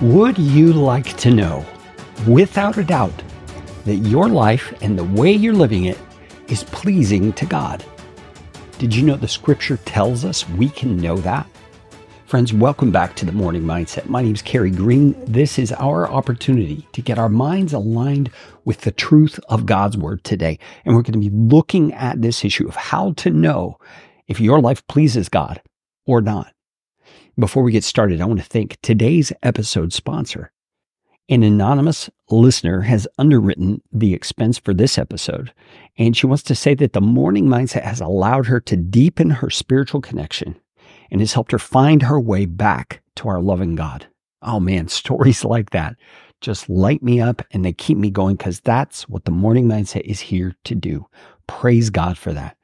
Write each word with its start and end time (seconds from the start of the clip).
Would 0.00 0.38
you 0.38 0.72
like 0.74 1.16
to 1.16 1.30
know, 1.32 1.66
without 2.28 2.78
a 2.78 2.84
doubt, 2.84 3.20
that 3.84 3.96
your 3.96 4.28
life 4.28 4.72
and 4.80 4.96
the 4.96 5.02
way 5.02 5.32
you're 5.32 5.52
living 5.52 5.86
it 5.86 5.98
is 6.46 6.62
pleasing 6.62 7.32
to 7.32 7.44
God? 7.44 7.84
Did 8.78 8.94
you 8.94 9.02
know 9.02 9.16
the 9.16 9.26
scripture 9.26 9.76
tells 9.78 10.24
us 10.24 10.48
we 10.50 10.68
can 10.68 10.98
know 10.98 11.16
that? 11.16 11.48
Friends, 12.26 12.52
welcome 12.52 12.92
back 12.92 13.16
to 13.16 13.26
the 13.26 13.32
Morning 13.32 13.62
Mindset. 13.62 14.08
My 14.08 14.22
name 14.22 14.34
is 14.34 14.40
Carey 14.40 14.70
Green. 14.70 15.16
This 15.24 15.58
is 15.58 15.72
our 15.72 16.08
opportunity 16.08 16.86
to 16.92 17.02
get 17.02 17.18
our 17.18 17.28
minds 17.28 17.72
aligned 17.72 18.30
with 18.64 18.82
the 18.82 18.92
truth 18.92 19.40
of 19.48 19.66
God's 19.66 19.96
Word 19.96 20.22
today. 20.22 20.60
And 20.84 20.94
we're 20.94 21.02
going 21.02 21.20
to 21.20 21.28
be 21.28 21.36
looking 21.36 21.92
at 21.94 22.22
this 22.22 22.44
issue 22.44 22.68
of 22.68 22.76
how 22.76 23.14
to 23.14 23.30
know 23.30 23.78
if 24.28 24.38
your 24.38 24.60
life 24.60 24.86
pleases 24.86 25.28
God 25.28 25.60
or 26.06 26.20
not. 26.20 26.54
Before 27.38 27.62
we 27.62 27.70
get 27.70 27.84
started, 27.84 28.20
I 28.20 28.24
want 28.24 28.40
to 28.40 28.44
thank 28.44 28.80
today's 28.80 29.32
episode 29.44 29.92
sponsor. 29.92 30.50
An 31.28 31.44
anonymous 31.44 32.10
listener 32.30 32.80
has 32.80 33.06
underwritten 33.16 33.80
the 33.92 34.12
expense 34.12 34.58
for 34.58 34.74
this 34.74 34.98
episode, 34.98 35.52
and 35.96 36.16
she 36.16 36.26
wants 36.26 36.42
to 36.44 36.56
say 36.56 36.74
that 36.74 36.94
the 36.94 37.00
morning 37.00 37.46
mindset 37.46 37.84
has 37.84 38.00
allowed 38.00 38.46
her 38.46 38.58
to 38.62 38.76
deepen 38.76 39.30
her 39.30 39.50
spiritual 39.50 40.00
connection 40.00 40.58
and 41.12 41.20
has 41.20 41.32
helped 41.32 41.52
her 41.52 41.60
find 41.60 42.02
her 42.02 42.18
way 42.18 42.44
back 42.44 43.02
to 43.14 43.28
our 43.28 43.40
loving 43.40 43.76
God. 43.76 44.08
Oh 44.42 44.58
man, 44.58 44.88
stories 44.88 45.44
like 45.44 45.70
that 45.70 45.94
just 46.40 46.68
light 46.68 47.04
me 47.04 47.20
up 47.20 47.42
and 47.52 47.64
they 47.64 47.72
keep 47.72 47.98
me 47.98 48.10
going 48.10 48.34
because 48.34 48.58
that's 48.60 49.08
what 49.08 49.26
the 49.26 49.30
morning 49.30 49.68
mindset 49.68 50.02
is 50.02 50.18
here 50.18 50.56
to 50.64 50.74
do. 50.74 51.06
Praise 51.46 51.88
God 51.88 52.18
for 52.18 52.32
that. 52.32 52.57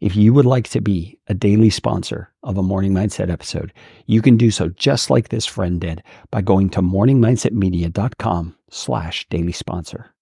If 0.00 0.14
you 0.14 0.34
would 0.34 0.44
like 0.44 0.68
to 0.68 0.80
be 0.80 1.18
a 1.26 1.34
daily 1.34 1.70
sponsor 1.70 2.32
of 2.42 2.58
a 2.58 2.62
Morning 2.62 2.92
Mindset 2.92 3.30
episode, 3.30 3.72
you 4.06 4.20
can 4.20 4.36
do 4.36 4.50
so 4.50 4.68
just 4.68 5.10
like 5.10 5.28
this 5.28 5.46
friend 5.46 5.80
did 5.80 6.02
by 6.30 6.42
going 6.42 6.70
to 6.70 6.82
morningmindsetmedia.com 6.82 8.56
slash 8.70 9.26
daily 9.28 9.52
sponsor. 9.52 10.14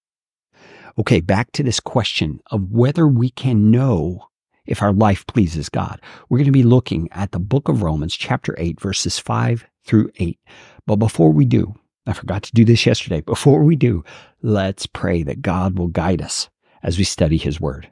Okay, 0.97 1.19
back 1.19 1.51
to 1.51 1.63
this 1.63 1.81
question 1.81 2.39
of 2.51 2.71
whether 2.71 3.05
we 3.07 3.29
can 3.29 3.69
know 3.69 4.27
if 4.65 4.81
our 4.81 4.93
life 4.93 5.27
pleases 5.27 5.67
God. 5.67 5.99
We're 6.29 6.37
going 6.37 6.45
to 6.45 6.51
be 6.51 6.63
looking 6.63 7.09
at 7.11 7.31
the 7.31 7.39
book 7.39 7.67
of 7.67 7.83
Romans, 7.83 8.15
chapter 8.15 8.55
8, 8.57 8.79
verses 8.79 9.19
5 9.19 9.65
through 9.83 10.09
8. 10.17 10.39
But 10.87 10.95
before 10.95 11.31
we 11.31 11.45
do, 11.45 11.75
I 12.07 12.13
forgot 12.13 12.43
to 12.43 12.53
do 12.53 12.63
this 12.63 12.85
yesterday. 12.85 13.21
Before 13.21 13.63
we 13.63 13.75
do, 13.75 14.03
let's 14.41 14.85
pray 14.85 15.23
that 15.23 15.41
God 15.41 15.77
will 15.77 15.87
guide 15.87 16.21
us 16.21 16.49
as 16.81 16.97
we 16.97 17.03
study 17.03 17.37
his 17.37 17.59
word. 17.59 17.91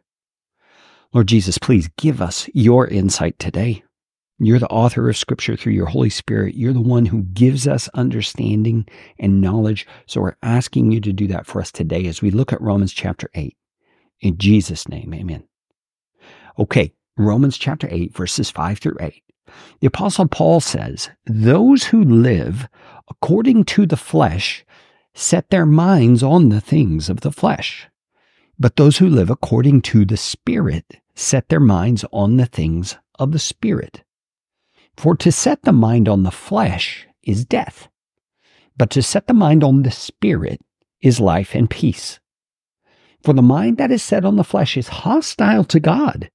Lord 1.14 1.28
Jesus, 1.28 1.60
please 1.60 1.90
give 1.96 2.24
us 2.24 2.50
your 2.56 2.88
insight 2.88 3.38
today. 3.38 3.84
You're 4.40 4.58
the 4.58 4.68
author 4.70 5.08
of 5.08 5.16
Scripture 5.16 5.56
through 5.56 5.74
your 5.74 5.86
Holy 5.86 6.10
Spirit. 6.10 6.56
You're 6.56 6.74
the 6.74 6.82
one 6.82 7.06
who 7.06 7.22
gives 7.22 7.68
us 7.68 7.88
understanding 7.94 8.88
and 9.20 9.40
knowledge. 9.40 9.86
So 10.08 10.22
we're 10.22 10.36
asking 10.42 10.92
you 10.92 11.00
to 11.02 11.14
do 11.14 11.28
that 11.28 11.46
for 11.46 11.62
us 11.62 11.72
today 11.72 12.08
as 12.08 12.24
we 12.24 12.32
look 12.32 12.52
at 12.52 12.60
Romans 12.60 12.94
chapter 12.94 13.30
8. 13.36 13.56
In 14.22 14.40
Jesus' 14.40 14.88
name, 14.88 15.14
amen. 15.14 15.44
Okay, 16.58 16.96
Romans 17.16 17.60
chapter 17.60 17.88
8, 17.92 18.12
verses 18.16 18.50
5 18.50 18.80
through 18.80 18.98
8. 19.00 19.22
The 19.82 19.88
Apostle 19.88 20.28
Paul 20.28 20.62
says, 20.62 21.12
Those 21.28 21.84
who 21.86 22.04
live 22.04 22.68
according 23.08 23.66
to 23.66 23.86
the 23.86 23.98
flesh 23.98 24.66
set 25.14 25.52
their 25.52 25.68
minds 25.68 26.24
on 26.24 26.50
the 26.50 26.62
things 26.62 27.08
of 27.08 27.22
the 27.22 27.32
flesh. 27.32 27.88
But 28.58 28.78
those 28.78 28.98
who 28.98 29.08
live 29.08 29.30
according 29.30 29.84
to 29.84 30.06
the 30.06 30.18
Spirit 30.18 31.02
set 31.16 31.50
their 31.50 31.60
minds 31.60 32.06
on 32.12 32.38
the 32.38 32.46
things 32.46 32.98
of 33.20 33.32
the 33.32 33.40
Spirit. 33.40 34.04
For 34.98 35.16
to 35.18 35.32
set 35.32 35.64
the 35.64 35.72
mind 35.72 36.08
on 36.08 36.24
the 36.24 36.32
flesh 36.32 37.08
is 37.24 37.46
death, 37.46 37.88
but 38.78 38.90
to 38.92 39.02
set 39.02 39.28
the 39.28 39.34
mind 39.34 39.64
on 39.64 39.84
the 39.84 39.92
Spirit 39.92 40.62
is 41.02 41.20
life 41.20 41.56
and 41.56 41.70
peace. 41.70 42.20
For 43.24 43.34
the 43.34 43.42
mind 43.42 43.78
that 43.78 43.92
is 43.92 44.04
set 44.04 44.26
on 44.26 44.36
the 44.36 44.44
flesh 44.44 44.76
is 44.76 44.88
hostile 44.88 45.64
to 45.66 45.80
God, 45.80 46.30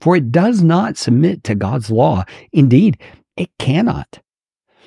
for 0.00 0.16
it 0.16 0.32
does 0.32 0.62
not 0.62 0.96
submit 0.96 1.44
to 1.44 1.54
God's 1.54 1.90
law. 1.90 2.24
Indeed, 2.52 2.98
it 3.36 3.50
cannot. 3.58 4.20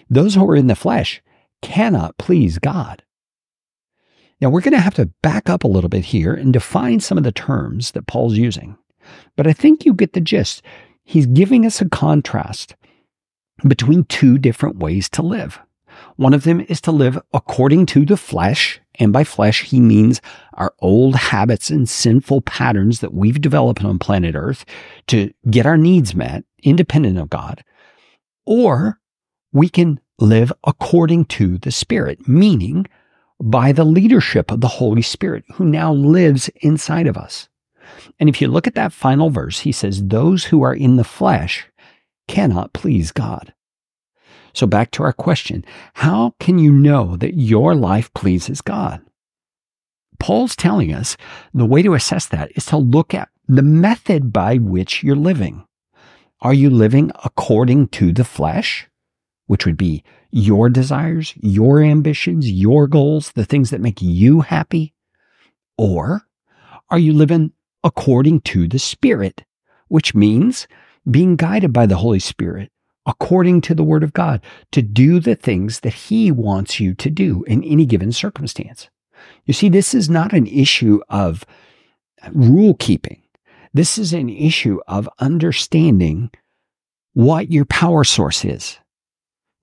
Those 0.09 0.35
who 0.35 0.49
are 0.49 0.55
in 0.55 0.67
the 0.67 0.75
flesh 0.75 1.21
cannot 1.61 2.17
please 2.17 2.59
God. 2.59 3.03
Now, 4.39 4.49
we're 4.49 4.61
going 4.61 4.73
to 4.73 4.79
have 4.79 4.93
to 4.95 5.11
back 5.23 5.49
up 5.49 5.63
a 5.63 5.67
little 5.67 5.89
bit 5.89 6.05
here 6.05 6.33
and 6.33 6.53
define 6.53 6.99
some 6.99 7.17
of 7.17 7.23
the 7.23 7.31
terms 7.31 7.91
that 7.91 8.05
Paul's 8.05 8.37
using. 8.37 8.77
But 9.35 9.47
I 9.47 9.53
think 9.53 9.85
you 9.85 9.93
get 9.93 10.13
the 10.13 10.21
gist. 10.21 10.61
He's 11.03 11.25
giving 11.25 11.65
us 11.65 11.81
a 11.81 11.89
contrast 11.89 12.75
between 13.67 14.03
two 14.05 14.37
different 14.37 14.77
ways 14.77 15.09
to 15.09 15.21
live. 15.21 15.59
One 16.15 16.33
of 16.33 16.43
them 16.43 16.61
is 16.61 16.81
to 16.81 16.91
live 16.91 17.19
according 17.33 17.87
to 17.87 18.05
the 18.05 18.17
flesh. 18.17 18.79
And 18.99 19.13
by 19.13 19.23
flesh, 19.23 19.63
he 19.63 19.79
means 19.79 20.21
our 20.53 20.73
old 20.79 21.15
habits 21.15 21.69
and 21.69 21.87
sinful 21.87 22.41
patterns 22.41 22.99
that 22.99 23.13
we've 23.13 23.41
developed 23.41 23.83
on 23.83 23.99
planet 23.99 24.35
Earth 24.35 24.65
to 25.07 25.31
get 25.49 25.65
our 25.65 25.77
needs 25.77 26.15
met, 26.15 26.43
independent 26.63 27.17
of 27.17 27.29
God. 27.29 27.63
Or 28.45 28.99
we 29.51 29.69
can 29.69 29.99
live 30.19 30.51
according 30.63 31.25
to 31.25 31.57
the 31.59 31.71
Spirit, 31.71 32.27
meaning 32.27 32.87
by 33.39 33.71
the 33.71 33.85
leadership 33.85 34.51
of 34.51 34.61
the 34.61 34.67
Holy 34.67 35.03
Spirit 35.03 35.43
who 35.53 35.65
now 35.65 35.93
lives 35.93 36.49
inside 36.61 37.07
of 37.07 37.17
us. 37.17 37.49
And 38.19 38.29
if 38.29 38.41
you 38.41 38.47
look 38.47 38.67
at 38.67 38.75
that 38.75 38.93
final 38.93 39.29
verse, 39.29 39.59
he 39.59 39.71
says, 39.71 40.07
Those 40.07 40.45
who 40.45 40.61
are 40.63 40.73
in 40.73 40.95
the 40.95 41.03
flesh 41.03 41.67
cannot 42.27 42.73
please 42.73 43.11
God. 43.11 43.53
So 44.53 44.65
back 44.65 44.91
to 44.91 45.03
our 45.03 45.13
question 45.13 45.63
How 45.95 46.33
can 46.39 46.57
you 46.57 46.71
know 46.71 47.15
that 47.17 47.35
your 47.35 47.75
life 47.75 48.13
pleases 48.13 48.61
God? 48.61 49.01
Paul's 50.19 50.55
telling 50.55 50.93
us 50.93 51.15
the 51.53 51.65
way 51.65 51.83
to 51.83 51.93
assess 51.93 52.25
that 52.27 52.51
is 52.55 52.65
to 52.67 52.77
look 52.77 53.13
at 53.13 53.29
the 53.47 53.61
method 53.61 54.33
by 54.33 54.57
which 54.57 55.03
you're 55.03 55.15
living. 55.15 55.63
Are 56.41 56.53
you 56.53 56.69
living 56.69 57.11
according 57.23 57.89
to 57.89 58.11
the 58.11 58.23
flesh, 58.23 58.87
which 59.45 59.65
would 59.65 59.77
be 59.77 60.03
your 60.31 60.69
desires, 60.69 61.33
your 61.37 61.81
ambitions, 61.81 62.51
your 62.51 62.87
goals, 62.87 63.31
the 63.31 63.45
things 63.45 63.69
that 63.69 63.81
make 63.81 64.01
you 64.01 64.41
happy? 64.41 64.93
Or 65.77 66.23
are 66.89 66.99
you 66.99 67.13
living 67.13 67.53
according 67.87 68.41
to 68.41 68.67
the 68.67 68.79
Spirit, 68.79 69.45
which 69.87 70.13
means 70.13 70.67
being 71.09 71.37
guided 71.37 71.71
by 71.71 71.85
the 71.85 71.95
Holy 71.95 72.19
Spirit 72.19 72.69
according 73.05 73.61
to 73.61 73.73
the 73.73 73.85
Word 73.85 74.03
of 74.03 74.11
God 74.11 74.41
to 74.73 74.81
do 74.81 75.21
the 75.21 75.35
things 75.35 75.79
that 75.79 75.93
He 75.93 76.29
wants 76.29 76.81
you 76.81 76.93
to 76.95 77.09
do 77.09 77.45
in 77.45 77.63
any 77.63 77.85
given 77.85 78.11
circumstance? 78.11 78.89
You 79.45 79.53
see, 79.53 79.69
this 79.69 79.93
is 79.93 80.09
not 80.09 80.33
an 80.33 80.47
issue 80.47 80.99
of 81.07 81.45
rule 82.33 82.75
keeping. 82.77 83.21
This 83.73 83.97
is 83.97 84.11
an 84.11 84.27
issue 84.27 84.81
of 84.85 85.09
understanding 85.19 86.29
what 87.13 87.49
your 87.49 87.63
power 87.63 88.03
source 88.03 88.43
is. 88.43 88.77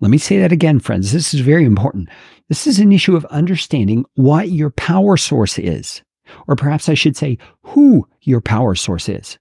Let 0.01 0.11
me 0.11 0.19
say 0.19 0.39
that 0.39 0.53
again, 0.53 0.81
friends. 0.81 1.13
This 1.13 1.35
is 1.35 1.41
very 1.41 1.67
important. 1.67 2.09
This 2.49 2.67
is 2.67 2.79
an 2.79 2.91
issue 2.91 3.17
of 3.17 3.27
understanding 3.27 4.07
what 4.15 4.49
your 4.49 4.71
power 4.71 5.19
source 5.19 5.59
is, 5.59 6.03
or 6.47 6.57
perhaps 6.57 6.89
I 6.89 6.95
should 6.95 7.17
say 7.17 7.39
who 7.63 8.09
your 8.23 8.41
power 8.41 8.75
source 8.75 9.09
is. 9.09 9.39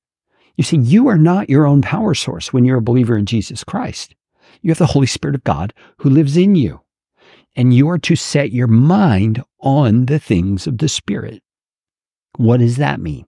You 0.56 0.64
see, 0.64 0.78
you 0.78 1.08
are 1.08 1.18
not 1.18 1.50
your 1.50 1.66
own 1.66 1.82
power 1.82 2.14
source 2.14 2.54
when 2.54 2.66
you're 2.66 2.78
a 2.78 2.82
believer 2.82 3.18
in 3.18 3.26
Jesus 3.26 3.64
Christ. 3.64 4.16
You 4.62 4.70
have 4.72 4.78
the 4.78 4.86
Holy 4.86 5.08
Spirit 5.08 5.36
of 5.36 5.44
God 5.44 5.74
who 5.98 6.10
lives 6.10 6.38
in 6.38 6.56
you, 6.56 6.82
and 7.56 7.74
you 7.74 7.90
are 7.90 7.98
to 8.00 8.16
set 8.16 8.52
your 8.52 8.68
mind 8.68 9.44
on 9.60 10.06
the 10.06 10.20
things 10.20 10.68
of 10.68 10.78
the 10.78 10.90
Spirit. 10.90 11.42
What 12.38 12.60
does 12.60 12.78
that 12.78 13.00
mean? 13.00 13.26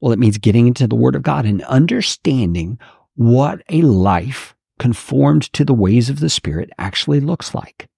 Well, 0.00 0.12
it 0.12 0.18
means 0.18 0.38
getting 0.38 0.66
into 0.66 0.86
the 0.86 0.96
Word 0.96 1.14
of 1.14 1.22
God 1.22 1.44
and 1.46 1.62
understanding 1.64 2.78
what 3.14 3.62
a 3.68 3.82
life 3.82 4.54
conformed 4.78 5.52
to 5.54 5.64
the 5.64 5.74
ways 5.74 6.10
of 6.10 6.20
the 6.20 6.28
Spirit 6.28 6.70
actually 6.78 7.20
looks 7.20 7.54
like. 7.54 7.88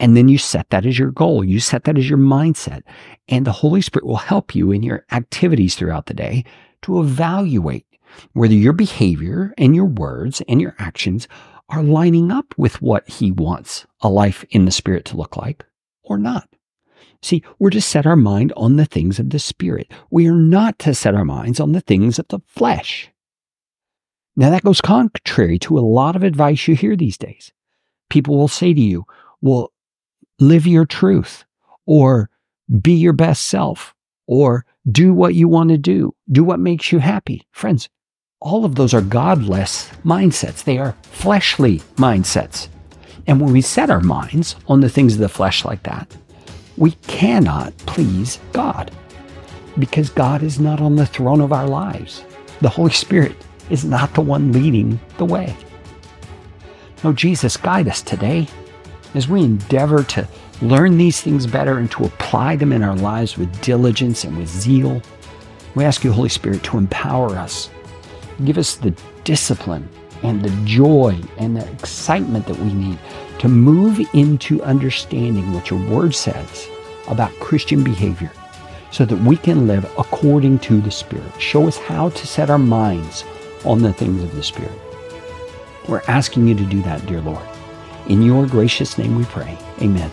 And 0.00 0.16
then 0.16 0.28
you 0.28 0.38
set 0.38 0.70
that 0.70 0.86
as 0.86 0.98
your 0.98 1.10
goal. 1.10 1.44
You 1.44 1.60
set 1.60 1.84
that 1.84 1.98
as 1.98 2.08
your 2.08 2.18
mindset. 2.18 2.82
And 3.28 3.46
the 3.46 3.52
Holy 3.52 3.80
Spirit 3.80 4.06
will 4.06 4.16
help 4.16 4.54
you 4.54 4.70
in 4.70 4.82
your 4.82 5.04
activities 5.10 5.74
throughout 5.74 6.06
the 6.06 6.14
day 6.14 6.44
to 6.82 7.00
evaluate 7.00 7.86
whether 8.32 8.54
your 8.54 8.72
behavior 8.72 9.52
and 9.58 9.74
your 9.74 9.86
words 9.86 10.40
and 10.48 10.60
your 10.60 10.74
actions 10.78 11.28
are 11.68 11.82
lining 11.82 12.30
up 12.30 12.54
with 12.56 12.80
what 12.80 13.08
He 13.08 13.30
wants 13.30 13.86
a 14.00 14.08
life 14.08 14.44
in 14.50 14.64
the 14.64 14.70
Spirit 14.70 15.04
to 15.06 15.16
look 15.16 15.36
like 15.36 15.64
or 16.02 16.16
not. 16.16 16.48
See, 17.20 17.42
we're 17.58 17.70
to 17.70 17.80
set 17.80 18.06
our 18.06 18.16
mind 18.16 18.52
on 18.56 18.76
the 18.76 18.86
things 18.86 19.18
of 19.18 19.30
the 19.30 19.38
Spirit. 19.38 19.92
We 20.10 20.28
are 20.28 20.36
not 20.36 20.78
to 20.80 20.94
set 20.94 21.14
our 21.14 21.24
minds 21.24 21.58
on 21.60 21.72
the 21.72 21.80
things 21.80 22.18
of 22.18 22.28
the 22.28 22.38
flesh. 22.46 23.10
Now, 24.36 24.50
that 24.50 24.62
goes 24.62 24.80
contrary 24.80 25.58
to 25.60 25.78
a 25.78 25.80
lot 25.80 26.14
of 26.14 26.22
advice 26.22 26.68
you 26.68 26.76
hear 26.76 26.94
these 26.94 27.18
days. 27.18 27.52
People 28.08 28.38
will 28.38 28.48
say 28.48 28.72
to 28.72 28.80
you, 28.80 29.04
well, 29.40 29.72
live 30.40 30.66
your 30.66 30.86
truth, 30.86 31.44
or 31.86 32.30
be 32.80 32.92
your 32.92 33.12
best 33.12 33.46
self, 33.46 33.94
or 34.26 34.64
do 34.90 35.12
what 35.12 35.34
you 35.34 35.48
want 35.48 35.70
to 35.70 35.78
do, 35.78 36.14
do 36.30 36.44
what 36.44 36.60
makes 36.60 36.92
you 36.92 36.98
happy. 36.98 37.46
Friends, 37.52 37.88
all 38.40 38.64
of 38.64 38.74
those 38.74 38.94
are 38.94 39.00
godless 39.00 39.88
mindsets. 40.04 40.64
They 40.64 40.78
are 40.78 40.94
fleshly 41.02 41.80
mindsets. 41.96 42.68
And 43.26 43.40
when 43.40 43.52
we 43.52 43.60
set 43.60 43.90
our 43.90 44.00
minds 44.00 44.56
on 44.68 44.80
the 44.80 44.88
things 44.88 45.14
of 45.14 45.20
the 45.20 45.28
flesh 45.28 45.64
like 45.64 45.82
that, 45.82 46.16
we 46.76 46.92
cannot 47.08 47.76
please 47.78 48.38
God 48.52 48.90
because 49.78 50.10
God 50.10 50.42
is 50.42 50.58
not 50.60 50.80
on 50.80 50.96
the 50.96 51.06
throne 51.06 51.40
of 51.40 51.52
our 51.52 51.66
lives. 51.66 52.24
The 52.60 52.68
Holy 52.68 52.92
Spirit 52.92 53.36
is 53.70 53.84
not 53.84 54.14
the 54.14 54.20
one 54.20 54.52
leading 54.52 54.98
the 55.18 55.24
way. 55.24 55.56
No, 57.04 57.12
Jesus, 57.12 57.56
guide 57.56 57.88
us 57.88 58.02
today 58.02 58.48
as 59.14 59.28
we 59.28 59.42
endeavor 59.42 60.02
to 60.02 60.28
learn 60.60 60.98
these 60.98 61.20
things 61.20 61.46
better 61.46 61.78
and 61.78 61.90
to 61.92 62.04
apply 62.04 62.56
them 62.56 62.72
in 62.72 62.82
our 62.82 62.96
lives 62.96 63.36
with 63.38 63.60
diligence 63.60 64.24
and 64.24 64.36
with 64.36 64.48
zeal. 64.48 65.00
We 65.74 65.84
ask 65.84 66.04
you, 66.04 66.12
Holy 66.12 66.28
Spirit, 66.28 66.62
to 66.64 66.78
empower 66.78 67.36
us. 67.36 67.70
Give 68.44 68.58
us 68.58 68.76
the 68.76 68.94
discipline 69.24 69.88
and 70.22 70.42
the 70.42 70.64
joy 70.64 71.20
and 71.38 71.56
the 71.56 71.70
excitement 71.72 72.46
that 72.46 72.58
we 72.58 72.72
need 72.72 72.98
to 73.38 73.48
move 73.48 74.00
into 74.14 74.62
understanding 74.62 75.52
what 75.52 75.70
your 75.70 75.88
word 75.88 76.14
says 76.14 76.68
about 77.08 77.32
Christian 77.38 77.84
behavior 77.84 78.32
so 78.90 79.04
that 79.04 79.20
we 79.20 79.36
can 79.36 79.66
live 79.66 79.84
according 79.98 80.58
to 80.60 80.80
the 80.80 80.90
Spirit. 80.90 81.40
Show 81.40 81.68
us 81.68 81.76
how 81.76 82.08
to 82.10 82.26
set 82.26 82.50
our 82.50 82.58
minds 82.58 83.24
on 83.64 83.82
the 83.82 83.92
things 83.92 84.22
of 84.22 84.34
the 84.34 84.42
Spirit. 84.42 84.72
We're 85.88 86.02
asking 86.08 86.48
you 86.48 86.54
to 86.54 86.64
do 86.64 86.82
that, 86.82 87.06
dear 87.06 87.20
Lord. 87.20 87.46
In 88.08 88.22
your 88.22 88.46
gracious 88.46 88.96
name 88.96 89.16
we 89.16 89.24
pray. 89.26 89.56
Amen. 89.82 90.10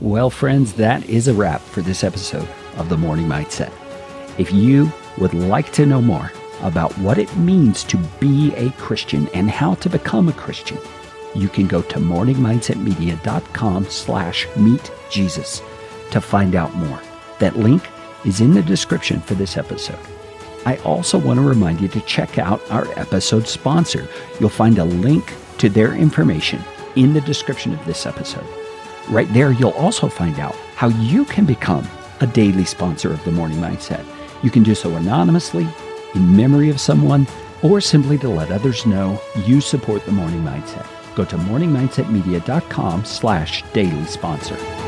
Well, 0.00 0.30
friends, 0.30 0.74
that 0.74 1.04
is 1.08 1.26
a 1.26 1.34
wrap 1.34 1.60
for 1.60 1.82
this 1.82 2.04
episode 2.04 2.48
of 2.76 2.88
The 2.88 2.96
Morning 2.96 3.26
Mindset. 3.26 3.72
If 4.38 4.52
you 4.52 4.92
would 5.18 5.34
like 5.34 5.72
to 5.72 5.86
know 5.86 6.00
more 6.00 6.30
about 6.62 6.96
what 6.98 7.18
it 7.18 7.36
means 7.36 7.82
to 7.84 7.96
be 8.20 8.54
a 8.54 8.70
Christian 8.72 9.28
and 9.34 9.50
how 9.50 9.74
to 9.74 9.90
become 9.90 10.28
a 10.28 10.32
Christian, 10.32 10.78
you 11.34 11.48
can 11.48 11.66
go 11.66 11.82
to 11.82 11.98
morningmindsetmedia.com 11.98 13.84
slash 13.86 14.46
meet 14.56 14.90
Jesus 15.10 15.62
to 16.12 16.20
find 16.20 16.54
out 16.54 16.74
more. 16.76 17.00
That 17.40 17.56
link 17.56 17.82
is 18.24 18.40
in 18.40 18.54
the 18.54 18.62
description 18.62 19.20
for 19.20 19.34
this 19.34 19.56
episode. 19.56 19.98
I 20.68 20.76
also 20.84 21.16
want 21.16 21.38
to 21.38 21.48
remind 21.48 21.80
you 21.80 21.88
to 21.88 22.00
check 22.02 22.36
out 22.36 22.60
our 22.70 22.86
episode 22.98 23.48
sponsor. 23.48 24.06
You'll 24.38 24.50
find 24.50 24.76
a 24.76 24.84
link 24.84 25.32
to 25.56 25.70
their 25.70 25.94
information 25.94 26.60
in 26.94 27.14
the 27.14 27.22
description 27.22 27.72
of 27.72 27.82
this 27.86 28.04
episode. 28.04 28.44
Right 29.08 29.32
there, 29.32 29.50
you'll 29.50 29.70
also 29.70 30.08
find 30.08 30.38
out 30.38 30.54
how 30.74 30.88
you 30.88 31.24
can 31.24 31.46
become 31.46 31.88
a 32.20 32.26
daily 32.26 32.66
sponsor 32.66 33.10
of 33.10 33.24
the 33.24 33.32
Morning 33.32 33.56
Mindset. 33.56 34.04
You 34.42 34.50
can 34.50 34.62
do 34.62 34.74
so 34.74 34.94
anonymously, 34.96 35.66
in 36.14 36.36
memory 36.36 36.68
of 36.68 36.82
someone, 36.82 37.26
or 37.62 37.80
simply 37.80 38.18
to 38.18 38.28
let 38.28 38.52
others 38.52 38.84
know 38.84 39.18
you 39.46 39.62
support 39.62 40.04
the 40.04 40.12
Morning 40.12 40.42
Mindset. 40.42 40.86
Go 41.14 41.24
to 41.24 41.38
morningmindsetmedia.com 41.38 43.06
slash 43.06 43.64
daily 43.72 44.04
sponsor. 44.04 44.87